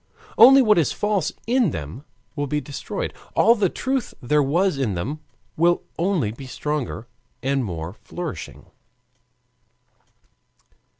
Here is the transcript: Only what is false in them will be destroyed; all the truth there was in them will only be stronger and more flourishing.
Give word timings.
Only 0.35 0.63
what 0.63 0.79
is 0.79 0.91
false 0.91 1.31
in 1.45 1.69
them 1.69 2.05
will 2.35 2.47
be 2.47 2.59
destroyed; 2.59 3.13
all 3.35 3.53
the 3.53 3.69
truth 3.69 4.15
there 4.19 4.41
was 4.41 4.79
in 4.79 4.95
them 4.95 5.19
will 5.55 5.83
only 5.99 6.31
be 6.31 6.47
stronger 6.47 7.07
and 7.43 7.63
more 7.63 7.93
flourishing. 7.93 8.65